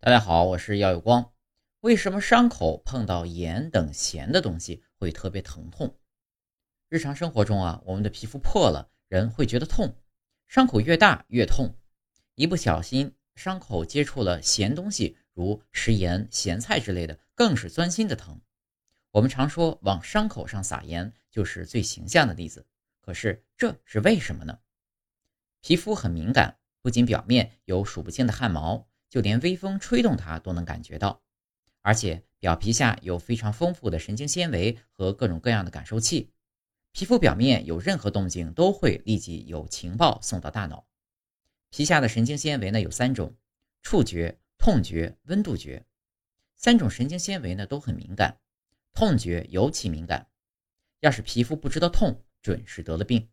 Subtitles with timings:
[0.00, 1.32] 大家好，我是姚有光。
[1.80, 5.98] 为什么伤口碰到盐等咸的东西会特别疼痛？
[6.88, 9.96] 日常生活中啊，我们的皮肤破了，人会觉得痛，
[10.46, 11.74] 伤口越大越痛。
[12.36, 18.40] 一不小心，伤口接触了咸东西，如食盐、咸菜之类的，更是钻心的疼。
[19.10, 22.64] 我们常说往伤口上撒盐，就是最形象的例子。
[23.00, 24.60] 可是这是为什么呢？
[25.60, 28.86] 皮肤很敏感，不仅表面有数不清的汗毛。
[29.08, 31.22] 就连微风吹动它都能感觉到，
[31.82, 36.30] 而且表皮下有非常丰富的神经纤维和各种各样的感受器，
[36.92, 40.86] 皮肤表面有任何动静都会立即有情报送到大脑。
[41.70, 43.36] 皮下的神经纤维呢有三种：
[43.82, 45.84] 触觉、痛觉、温度觉。
[46.56, 48.40] 三种神经纤维呢都很敏感，
[48.92, 50.28] 痛觉尤其敏感。
[51.00, 53.28] 要是皮肤不知道痛，准是得了病。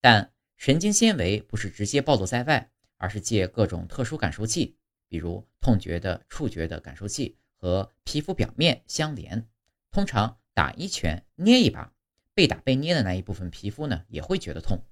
[0.00, 4.76] 但神经纤维不是直接暴露在外，而是借各种特殊感受器。
[5.10, 9.48] 比如痛觉的触觉的感受器和皮肤表面相连，
[9.90, 11.92] 通常打一拳、捏一把，
[12.32, 14.84] 被打被捏的那一部分皮肤呢也会觉得痛。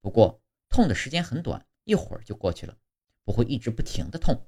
[0.00, 2.76] 不过痛的时间很短，一会儿就过去了，
[3.22, 4.44] 不会一直不停的痛。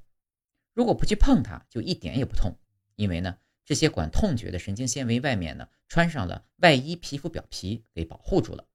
[0.72, 2.58] 如果不去碰它，就一点也不痛，
[2.96, 8.66] 因为呢这些管痛觉的神经纤维外面呢穿上了外衣皮肤表皮给保护住了。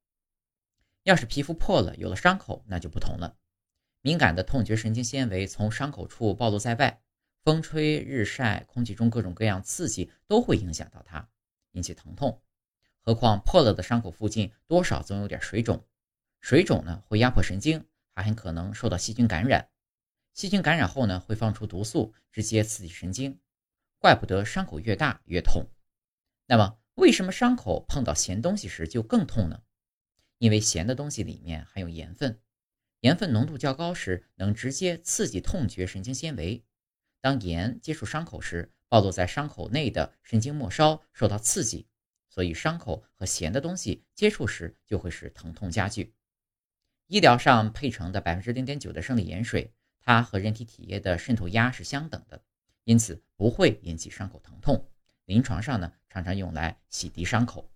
[1.03, 3.37] 要是皮肤破了，有了伤口，那就不同了。
[4.01, 7.01] 敏感的痛觉神经纤维从伤口处暴露在外，
[7.43, 11.27] 风吹日晒、空气中各种各样刺激都会影响到它，
[11.71, 12.41] 引起疼痛。
[13.01, 15.85] 何况破了的伤口附近多少总有点水肿，
[16.39, 19.69] 水肿呢会压迫神经，还很可能受到细菌感染。
[20.33, 23.39] 细菌感染后呢会放出毒素，直接刺激神经。
[23.97, 25.65] 怪不得伤口越大越痛。
[26.45, 29.61] 那么为什么伤口碰到咸东西时就更痛呢？
[30.37, 32.39] 因为咸的东西里面含有盐分。
[33.01, 36.65] 盐分浓度较高时，能直接刺激痛觉神经纤维。
[37.21, 41.87] 当盐接触伤口时，暴露在伤口内的神经末梢受到刺激，
[42.27, 46.13] 所以伤口和咸的东西接触时就会使疼痛加剧。
[47.07, 52.43] 医疗上配成的百分之零点九的生理盐水，它和人体体液的渗透压是相等的，
[52.83, 54.89] 因此不会引起伤口疼痛。
[55.25, 57.71] 临床上呢，常常用来洗涤伤口。